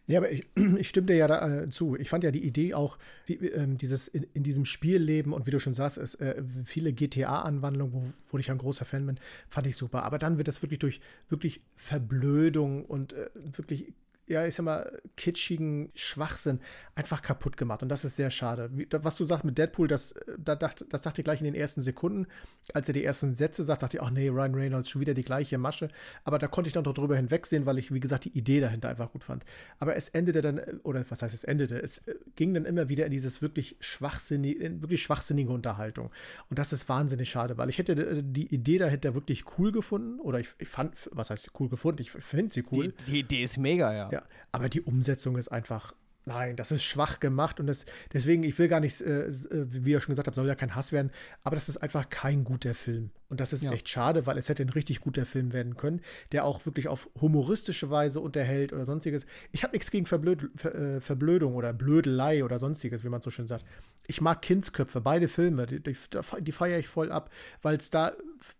[0.06, 1.94] Ja, aber ich, ich stimme dir ja da, äh, zu.
[1.96, 5.50] Ich fand ja die Idee auch, wie, äh, dieses in, in, diesem Spielleben und wie
[5.50, 9.18] du schon sagst, es äh, viele GTA-Anwandlungen, wo, wo ich ein großer Fan bin,
[9.50, 10.04] fand ich super.
[10.04, 13.92] Aber dann wird das wirklich durch wirklich Verblödung und äh, wirklich
[14.28, 16.60] ja, ich sag mal, kitschigen Schwachsinn
[16.94, 17.82] einfach kaputt gemacht.
[17.82, 18.70] Und das ist sehr schade.
[18.72, 21.54] Wie, was du sagst mit Deadpool, das, da dacht, das dachte ich gleich in den
[21.54, 22.26] ersten Sekunden.
[22.74, 25.22] Als er die ersten Sätze sagt, dachte ich, ach nee, Ryan Reynolds, schon wieder die
[25.22, 25.88] gleiche Masche.
[26.24, 29.12] Aber da konnte ich dann drüber hinwegsehen, weil ich, wie gesagt, die Idee dahinter einfach
[29.12, 29.44] gut fand.
[29.78, 31.80] Aber es endete dann, oder was heißt es endete?
[31.80, 36.10] Es äh, ging dann immer wieder in dieses wirklich schwachsinnige, wirklich schwachsinnige Unterhaltung.
[36.50, 40.20] Und das ist wahnsinnig schade, weil ich hätte äh, die Idee dahinter wirklich cool gefunden.
[40.20, 42.02] Oder ich, ich fand, was heißt cool gefunden?
[42.02, 42.88] Ich finde sie cool.
[42.88, 44.10] Die, die Idee ist mega, ja.
[44.10, 45.94] ja ja, aber die Umsetzung ist einfach
[46.28, 49.32] Nein, das ist schwach gemacht und das, deswegen, ich will gar nicht, äh, äh
[49.70, 51.10] wie ihr schon gesagt habt, soll ja kein Hass werden,
[51.42, 53.10] aber das ist einfach kein guter Film.
[53.30, 53.72] Und das ist ja.
[53.72, 56.02] echt schade, weil es hätte ein richtig guter Film werden können,
[56.32, 59.24] der auch wirklich auf humoristische Weise unterhält oder sonstiges.
[59.52, 63.30] Ich habe nichts gegen Verblöd, Ver, äh, Verblödung oder Blödelei oder sonstiges, wie man so
[63.30, 63.64] schön sagt.
[64.06, 65.96] Ich mag Kindsköpfe, beide Filme, die, die,
[66.40, 67.30] die feiere ich voll ab,
[67.62, 68.12] weil es da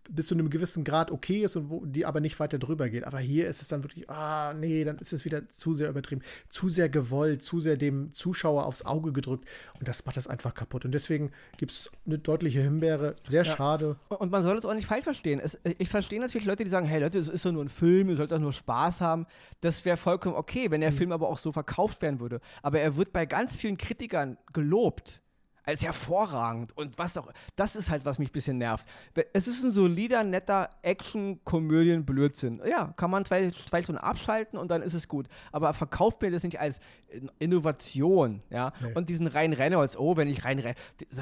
[0.08, 3.04] bis zu einem gewissen Grad okay ist und wo die aber nicht weiter drüber geht.
[3.04, 6.22] Aber hier ist es dann wirklich, ah, nee, dann ist es wieder zu sehr übertrieben,
[6.48, 9.46] zu sehr gewollt, zu sehr dem Zuschauer aufs Auge gedrückt
[9.78, 10.84] und das macht das einfach kaputt.
[10.84, 13.56] Und deswegen gibt es eine deutliche Himbeere, sehr ja.
[13.56, 13.96] schade.
[14.08, 15.40] Und man soll es auch nicht falsch verstehen.
[15.40, 18.08] Es, ich verstehe natürlich Leute, die sagen, hey Leute, es ist doch nur ein Film,
[18.08, 19.26] ihr sollt doch nur Spaß haben.
[19.60, 20.96] Das wäre vollkommen okay, wenn der mhm.
[20.96, 22.40] Film aber auch so verkauft werden würde.
[22.62, 25.22] Aber er wird bei ganz vielen Kritikern gelobt
[25.68, 27.30] als hervorragend und was auch.
[27.54, 28.88] Das ist halt, was mich ein bisschen nervt.
[29.34, 32.62] Es ist ein solider, netter Action-Komödien-Blödsinn.
[32.66, 35.28] Ja, kann man zwei, zwei Stunden abschalten und dann ist es gut.
[35.52, 36.80] Aber verkauft mir das nicht als
[37.38, 38.72] Innovation, ja.
[38.80, 38.94] Nee.
[38.94, 40.74] Und diesen Ryan Reynolds, oh, wenn ich Ryan, Re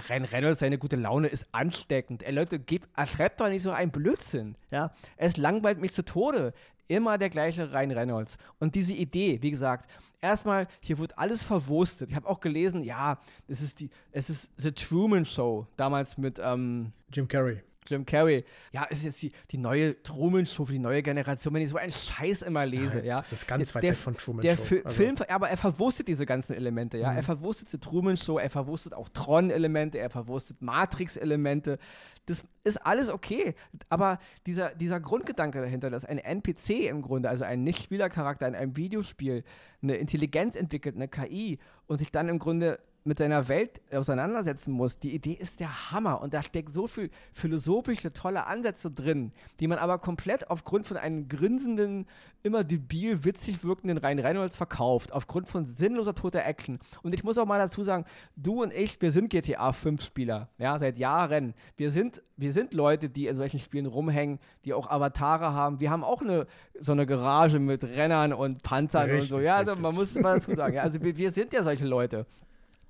[0.08, 2.22] Ryan Reynolds, seine gute Laune ist ansteckend.
[2.22, 4.92] Ey, Leute, gib, schreibt doch nicht so einen Blödsinn, ja.
[5.16, 6.52] Es langweilt mich zu Tode
[6.88, 8.38] immer der gleiche Ryan Reynolds.
[8.58, 12.10] Und diese Idee, wie gesagt, erstmal, hier wird alles verwurstet.
[12.10, 13.18] Ich habe auch gelesen, ja,
[13.48, 17.62] es ist die, es ist The Truman Show, damals mit ähm, Jim Carrey.
[17.86, 18.44] Jim Carrey.
[18.72, 21.92] Ja, ist jetzt die, die neue Truman-Show für die neue Generation, wenn ich so einen
[21.92, 23.18] Scheiß immer lese, Nein, ja.
[23.18, 24.76] Das ist ganz der, weit der, weg von Truman der Show.
[24.84, 27.10] Also- Film, aber er verwurstet diese ganzen Elemente, ja.
[27.10, 27.16] Mhm.
[27.16, 31.78] Er verwurstet die Truman-Show, er verwurstet auch Tron-Elemente, er verwurstet Matrix-Elemente.
[32.26, 33.54] Das ist alles okay,
[33.88, 38.76] aber dieser, dieser Grundgedanke dahinter, dass ein NPC im Grunde, also ein Nicht-Spielercharakter in einem
[38.76, 39.44] Videospiel,
[39.80, 44.98] eine Intelligenz entwickelt, eine KI und sich dann im Grunde mit seiner Welt auseinandersetzen muss,
[44.98, 49.68] die Idee ist der Hammer und da steckt so viel philosophische, tolle Ansätze drin, die
[49.68, 52.06] man aber komplett aufgrund von einem grinsenden,
[52.42, 56.78] immer debil, witzig wirkenden Ryan Reynolds verkauft, aufgrund von sinnloser toter Action.
[57.02, 58.04] Und ich muss auch mal dazu sagen,
[58.36, 61.54] du und ich, wir sind GTA 5 Spieler, ja, seit Jahren.
[61.76, 65.80] Wir sind, wir sind Leute, die in solchen Spielen rumhängen, die auch Avatare haben.
[65.80, 66.46] Wir haben auch eine,
[66.78, 69.36] so eine Garage mit Rennern und Panzern und so.
[69.36, 69.80] Richtig, Ja, richtig.
[69.80, 70.74] man muss es mal dazu sagen.
[70.74, 72.26] Ja, also wir, wir sind ja solche Leute.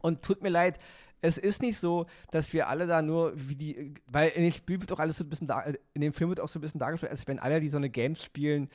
[0.07, 0.79] Und tut mir leid,
[1.21, 4.81] es ist nicht so, dass wir alle da nur wie die, weil in dem Spiel
[4.81, 5.65] wird auch alles so ein bisschen, da,
[5.95, 7.91] in dem Film wird auch so ein bisschen dargestellt, als wenn alle, die so eine
[7.91, 8.69] Games spielen,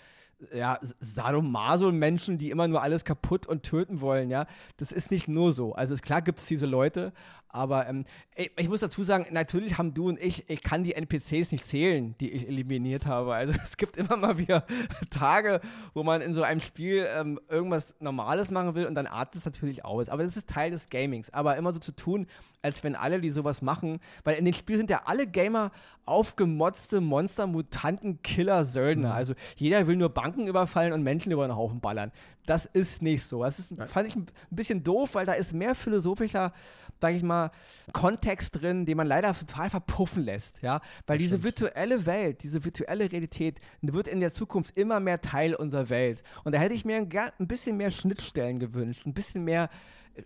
[0.53, 4.45] ja, Sadomaso-Menschen, die immer nur alles kaputt und töten wollen, ja.
[4.75, 5.73] Das ist nicht nur so.
[5.73, 7.13] Also ist klar gibt es diese Leute,
[7.53, 10.93] aber ähm, ich, ich muss dazu sagen, natürlich haben du und ich, ich kann die
[10.93, 13.33] NPCs nicht zählen, die ich eliminiert habe.
[13.33, 14.65] Also es gibt immer mal wieder
[15.09, 15.61] Tage,
[15.93, 19.45] wo man in so einem Spiel ähm, irgendwas Normales machen will und dann artet es
[19.45, 20.09] natürlich aus.
[20.09, 21.31] Aber das ist Teil des Gamings.
[21.33, 22.27] Aber immer so zu tun,
[22.61, 25.71] als wenn alle, die sowas machen, weil in dem Spiel sind ja alle Gamer
[26.05, 29.13] aufgemotzte Monster, Mutanten, Killer, Söldner.
[29.13, 32.11] Also jeder will nur Banken überfallen und Menschen über den Haufen ballern.
[32.45, 33.43] Das ist nicht so.
[33.43, 36.53] Das ist, fand ich ein bisschen doof, weil da ist mehr philosophischer,
[37.01, 37.51] sag ich mal,
[37.91, 43.11] Kontext drin, den man leider total verpuffen lässt, ja, weil diese virtuelle Welt, diese virtuelle
[43.11, 46.23] Realität wird in der Zukunft immer mehr Teil unserer Welt.
[46.43, 47.09] Und da hätte ich mir ein,
[47.39, 49.69] ein bisschen mehr Schnittstellen gewünscht, ein bisschen mehr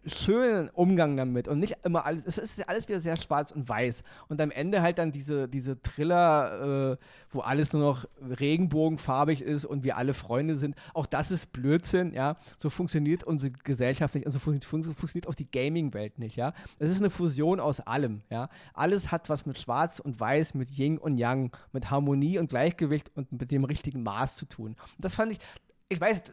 [0.05, 4.03] schönen Umgang damit und nicht immer alles, es ist alles wieder sehr schwarz und weiß.
[4.29, 6.97] Und am Ende halt dann diese, diese Thriller, äh,
[7.31, 8.05] wo alles nur noch
[8.39, 13.51] regenbogenfarbig ist und wir alle Freunde sind, auch das ist Blödsinn, ja, so funktioniert unsere
[13.51, 16.99] Gesellschaft nicht und so, fun fun so funktioniert auch die Gaming-Welt nicht, ja, es ist
[16.99, 21.17] eine Fusion aus allem, ja, alles hat was mit schwarz und weiß, mit Yin und
[21.17, 24.75] Yang, mit Harmonie und Gleichgewicht und mit dem richtigen Maß zu tun.
[24.95, 25.39] Und das fand ich,
[25.89, 26.23] ich weiß,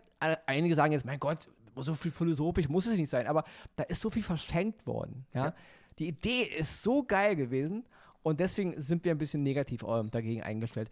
[0.46, 3.44] einige sagen jetzt, mein Gott, so viel philosophisch muss es nicht sein, aber
[3.76, 5.26] da ist so viel verschenkt worden.
[5.34, 5.54] Ja?
[5.98, 7.84] Die Idee ist so geil gewesen
[8.22, 10.90] und deswegen sind wir ein bisschen negativ ähm, dagegen eingestellt.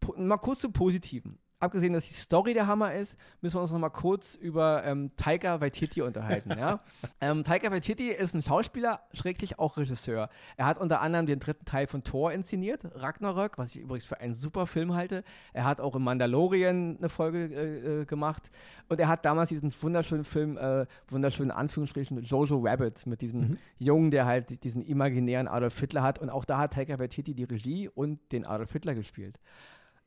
[0.00, 1.38] Po mal kurz zum Positiven.
[1.60, 5.10] Abgesehen, dass die Story der Hammer ist, müssen wir uns noch mal kurz über ähm,
[5.16, 6.54] Taika Waititi unterhalten.
[6.58, 6.80] ja?
[7.20, 10.30] ähm, Taika Waititi ist ein Schauspieler, schräglich auch Regisseur.
[10.56, 14.18] Er hat unter anderem den dritten Teil von Thor inszeniert, Ragnarök, was ich übrigens für
[14.20, 15.22] einen super Film halte.
[15.52, 18.50] Er hat auch im Mandalorian eine Folge äh, äh, gemacht
[18.88, 23.58] und er hat damals diesen wunderschönen Film, äh, wunderschönen Anführungsstrichen, mit Jojo Rabbit, mit diesem
[23.78, 27.44] Jungen, der halt diesen imaginären Adolf Hitler hat und auch da hat Taika Waititi die
[27.44, 29.38] Regie und den Adolf Hitler gespielt.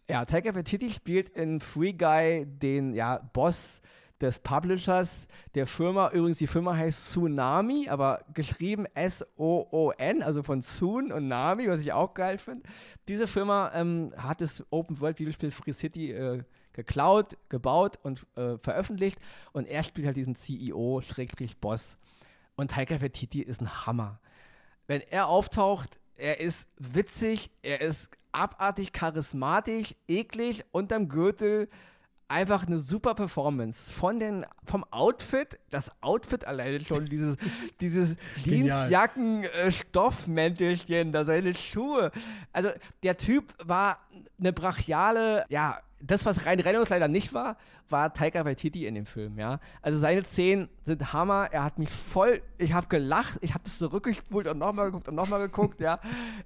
[0.09, 3.81] Ja, Taika Waititi spielt in Free Guy den ja, Boss
[4.19, 6.09] des Publishers der Firma.
[6.09, 11.93] Übrigens, die Firma heißt Tsunami, aber geschrieben S-O-O-N, also von Soon und Nami, was ich
[11.93, 12.63] auch geil finde.
[13.07, 18.57] Diese Firma ähm, hat das Open World Videospiel Free City äh, geklaut, gebaut und äh,
[18.57, 19.17] veröffentlicht.
[19.51, 21.97] Und er spielt halt diesen CEO, Schrägstrich Boss.
[22.55, 24.19] Und Taika Waititi ist ein Hammer.
[24.87, 31.69] Wenn er auftaucht, er ist witzig, er ist abartig charismatisch, eklig, unterm Gürtel.
[32.27, 33.91] Einfach eine super Performance.
[33.93, 37.37] Von den, vom Outfit, das Outfit alleine schon, dieses,
[37.81, 38.79] dieses Genial.
[38.79, 42.11] Jeansjacken, äh, Stoffmäntelchen, da seine Schuhe.
[42.51, 42.71] Also
[43.03, 43.99] der Typ war
[44.39, 47.57] eine brachiale, ja, das, was rein Reynolds leider nicht war,
[47.89, 49.59] war Taika Waititi in dem Film, ja.
[49.81, 53.77] Also seine Szenen sind Hammer, er hat mich voll, ich habe gelacht, ich habe das
[53.77, 55.99] zurückgespult und nochmal geguckt und nochmal geguckt, ja.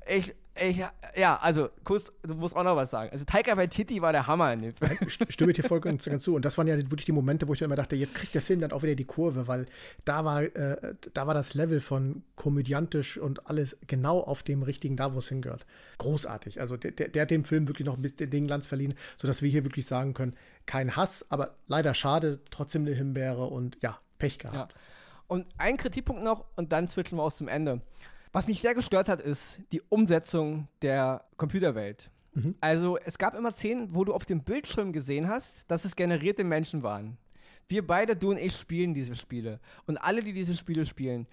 [0.07, 0.83] Ich, ich,
[1.15, 3.11] ja, also, kurz, du musst auch noch was sagen.
[3.11, 4.91] Also Taika Waititi war der Hammer in dem Film.
[5.03, 6.33] St- Stimme dir voll ganz, ganz zu.
[6.33, 8.61] Und das waren ja wirklich die Momente, wo ich immer dachte, jetzt kriegt der Film
[8.61, 9.67] dann auch wieder die Kurve, weil
[10.03, 14.95] da war, äh, da war das Level von komödiantisch und alles genau auf dem richtigen,
[14.97, 15.67] da wo es hingehört.
[15.99, 16.59] Großartig.
[16.59, 19.43] Also der, der, der hat dem Film wirklich noch ein bisschen den Glanz verliehen, sodass
[19.43, 23.99] wir hier wirklich sagen können, kein Hass, aber leider schade, trotzdem eine Himbeere und ja,
[24.19, 24.51] Pech Ja.
[24.51, 24.75] gehabt.
[25.27, 27.81] Und ein Kritikpunkt noch und dann switchen wir auch zum Ende.
[28.31, 32.09] Was mich sehr gestört hat, ist die Umsetzung der Computerwelt.
[32.61, 36.43] Also es gab immer Szenen, wo du auf dem Bildschirm gesehen hast, dass es generierte
[36.43, 37.17] Menschen waren.
[37.67, 39.59] Wir beide, du und ich, spielen diese Spiele.
[39.87, 41.25] Und alle, die diese Spiele spielen,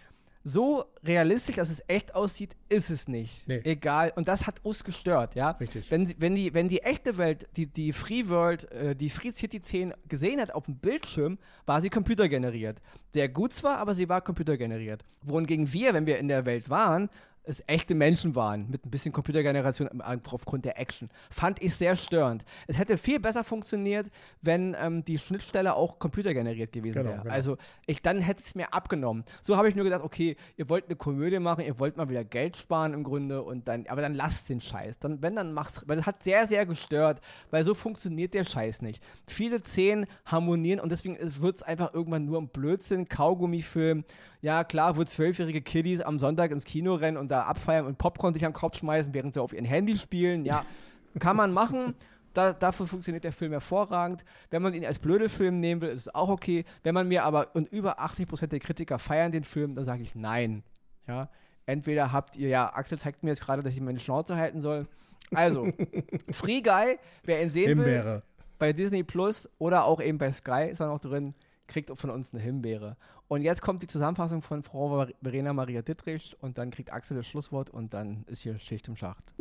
[0.44, 3.48] so realistisch, dass es echt aussieht, ist es nicht.
[3.48, 3.62] Nee.
[3.64, 4.12] Egal.
[4.14, 5.52] Und das hat uns gestört, ja.
[5.52, 5.90] Richtig.
[5.90, 9.62] Wenn, wenn, die, wenn die echte Welt, die, die Free World, äh, die Free City
[9.62, 12.80] 10 gesehen hat auf dem Bildschirm, war sie computergeneriert.
[13.14, 15.02] Sehr gut zwar, aber sie war computergeneriert.
[15.22, 17.09] Wohingegen wir, wenn wir in der Welt waren,
[17.44, 21.11] es echte Menschen waren, mit ein bisschen Computergeneration aufgrund der Action.
[21.30, 22.44] Fand ich sehr störend.
[22.66, 24.07] Es hätte viel besser funktioniert,
[24.40, 27.22] wenn ähm, die Schnittstelle auch computergeneriert gewesen genau, wäre.
[27.22, 27.35] Genau.
[27.35, 29.24] Also ich, dann hätte es mir abgenommen.
[29.42, 32.24] So habe ich nur gedacht, okay, ihr wollt eine Komödie machen, ihr wollt mal wieder
[32.24, 34.98] Geld sparen im Grunde und dann, aber dann lasst den Scheiß.
[34.98, 38.80] Dann, wenn, dann macht's, weil das hat sehr, sehr gestört, weil so funktioniert der Scheiß
[38.80, 39.02] nicht.
[39.26, 44.04] Viele Szenen harmonieren und deswegen wird es einfach irgendwann nur ein Blödsinn, Kaugummifilm.
[44.40, 48.35] Ja, klar, wo zwölfjährige Kiddies am Sonntag ins Kino rennen und da abfeiern und Popcorn
[48.35, 50.44] sich am Kopf schmeißen, während sie auf ihren Handy spielen.
[50.44, 50.64] Ja,
[51.18, 51.94] kann man machen.
[52.33, 54.25] Da, dafür funktioniert der Film hervorragend.
[54.51, 56.64] Wenn man ihn als Blödelfilm nehmen will, ist es auch okay.
[56.83, 60.14] Wenn man mir aber, und über 80% der Kritiker feiern den Film, dann sage ich
[60.14, 60.64] nein.
[61.07, 61.29] Ja,
[61.66, 64.87] entweder habt ihr, ja, Axel zeigt mir jetzt gerade, dass ich meine Schnauze halten soll.
[65.33, 65.68] Also,
[66.31, 68.14] Free Guy, wer ihn sehen Himbeere.
[68.14, 68.23] will,
[68.59, 71.35] bei Disney Plus oder auch eben bei Sky ist er noch drin,
[71.66, 72.97] kriegt von uns eine Himbeere.
[73.29, 77.27] Und jetzt kommt die Zusammenfassung von Frau Verena Maria Dittrich und dann kriegt Axel das
[77.27, 79.33] Schlusswort und dann ist hier Schicht im Schacht.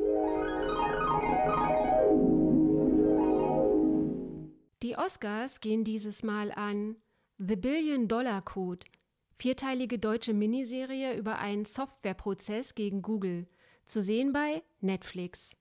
[4.82, 6.98] Die Oscars gehen dieses Mal an
[7.38, 8.86] The Billion Dollar Code,
[9.38, 13.48] vierteilige deutsche Miniserie über einen Softwareprozess gegen Google,
[13.86, 15.56] zu sehen bei Netflix.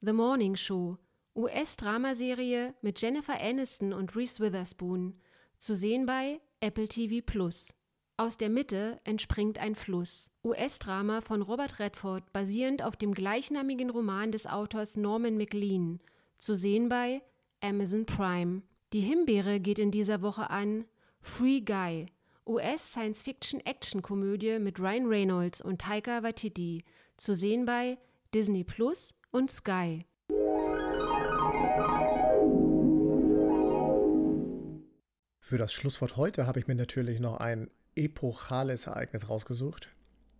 [0.00, 0.96] The Morning Show,
[1.36, 5.20] US-Dramaserie mit Jennifer Aniston und Reese Witherspoon,
[5.58, 7.72] zu sehen bei Apple TV Plus.
[8.18, 10.28] Aus der Mitte entspringt ein Fluss.
[10.44, 16.00] US-Drama von Robert Redford basierend auf dem gleichnamigen Roman des Autors Norman McLean.
[16.36, 17.22] Zu sehen bei
[17.62, 18.60] Amazon Prime.
[18.92, 20.84] Die Himbeere geht in dieser Woche an
[21.22, 22.08] Free Guy.
[22.46, 26.84] US-Science-Fiction-Action-Komödie mit Ryan Reynolds und Taika Waititi.
[27.16, 27.96] Zu sehen bei
[28.34, 30.04] Disney Plus und Sky.
[35.50, 39.88] Für das Schlusswort heute habe ich mir natürlich noch ein epochales Ereignis rausgesucht.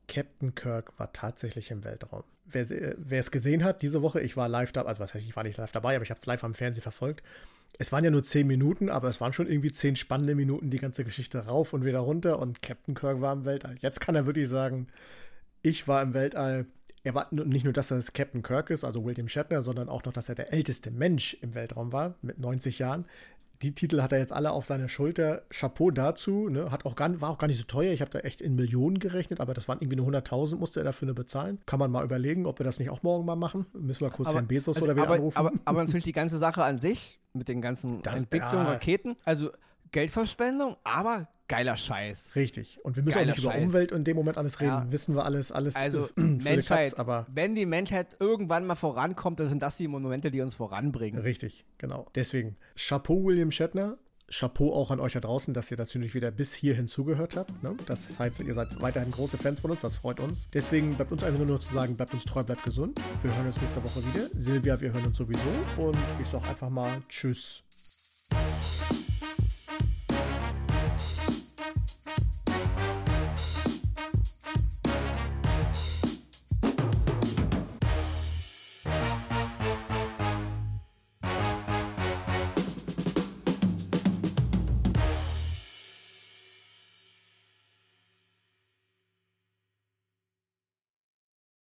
[0.07, 2.23] Captain Kirk war tatsächlich im Weltraum.
[2.45, 5.35] Wer, wer, es gesehen hat, diese Woche, ich war live dabei, also was heißt, ich
[5.35, 7.25] war nicht live dabei, aber ich habe es live am Fernsehen verfolgt.
[7.77, 10.79] Es waren ja nur zehn Minuten, aber es waren schon irgendwie zehn spannende Minuten, die
[10.79, 13.75] ganze Geschichte rauf und wieder runter und Captain Kirk war im Weltall.
[13.81, 14.87] Jetzt kann er wirklich sagen,
[15.61, 16.67] ich war im Weltall.
[17.03, 20.05] Er war nicht nur, dass er das Captain Kirk ist, also William Shatner, sondern auch
[20.05, 23.07] noch, dass er der älteste Mensch im Weltraum war, mit 90 Jahren
[23.63, 25.43] die Titel hat er jetzt alle auf seiner Schulter.
[25.51, 26.49] Chapeau dazu.
[26.49, 26.71] Ne?
[26.71, 27.93] Hat auch gar, war auch gar nicht so teuer.
[27.93, 30.85] Ich habe da echt in Millionen gerechnet, aber das waren irgendwie nur 100.000, musste er
[30.85, 31.59] dafür nur bezahlen.
[31.67, 33.67] Kann man mal überlegen, ob wir das nicht auch morgen mal machen.
[33.75, 35.37] Müssen wir kurz aber, Herrn Bezos also, oder wer anrufen.
[35.37, 38.73] Aber, aber natürlich die ganze Sache an sich mit den ganzen das, Entwicklungen, ja.
[38.73, 39.17] Raketen.
[39.25, 39.51] Also
[39.93, 42.37] Geldverschwendung, aber geiler Scheiß.
[42.37, 42.79] Richtig.
[42.85, 43.65] Und wir müssen geiler auch nicht über Scheiß.
[43.65, 44.71] Umwelt in dem Moment alles reden.
[44.71, 44.93] Ja.
[44.93, 49.49] Wissen wir alles, alles Also Menschheit, Katz, aber wenn die Menschheit irgendwann mal vorankommt, dann
[49.49, 51.21] sind das die Monumente, die uns voranbringen.
[51.21, 52.07] Richtig, genau.
[52.15, 53.99] Deswegen Chapeau William Shatner.
[54.33, 57.65] Chapeau auch an euch da draußen, dass ihr natürlich wieder bis hierhin zugehört habt.
[57.65, 57.75] Ne?
[57.87, 60.49] Das heißt, ihr seid weiterhin große Fans von uns, das freut uns.
[60.53, 63.01] Deswegen bleibt uns einfach nur noch zu sagen, bleibt uns treu, bleibt gesund.
[63.23, 64.29] Wir hören uns nächste Woche wieder.
[64.29, 65.51] Silvia, wir hören uns sowieso.
[65.79, 67.65] Und ich sage einfach mal Tschüss.